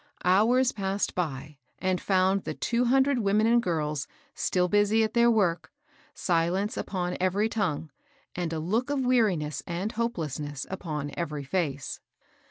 Hours 0.25 0.71
passed 0.71 1.13
by 1.13 1.59
and 1.77 2.01
found 2.01 2.43
the 2.43 2.55
two 2.55 2.85
hundred 2.85 3.19
women 3.19 3.45
and 3.45 3.61
girls 3.61 4.07
still 4.33 4.67
busy 4.67 5.03
at 5.03 5.13
their 5.13 5.29
work, 5.29 5.71
silence 6.15 6.75
upon 6.75 7.15
every 7.21 7.47
tongue, 7.47 7.91
and 8.33 8.51
a 8.51 8.57
look 8.57 8.89
of 8.89 9.05
weariness 9.05 9.61
and 9.67 9.91
hopelessness 9.91 10.65
upon 10.71 11.11
every 11.15 11.43
fece. 11.43 11.99